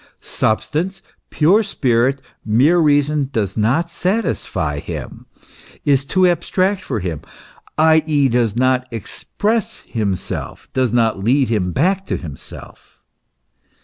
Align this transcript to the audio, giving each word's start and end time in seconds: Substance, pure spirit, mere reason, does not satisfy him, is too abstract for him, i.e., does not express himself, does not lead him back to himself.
Substance, 0.23 1.03
pure 1.29 1.61
spirit, 1.61 2.23
mere 2.43 2.79
reason, 2.79 3.29
does 3.31 3.55
not 3.55 3.87
satisfy 3.87 4.79
him, 4.79 5.27
is 5.85 6.05
too 6.05 6.25
abstract 6.25 6.81
for 6.81 6.99
him, 7.01 7.21
i.e., 7.77 8.27
does 8.27 8.55
not 8.55 8.87
express 8.89 9.81
himself, 9.85 10.67
does 10.73 10.91
not 10.91 11.23
lead 11.23 11.49
him 11.49 11.71
back 11.71 12.07
to 12.07 12.17
himself. 12.17 12.99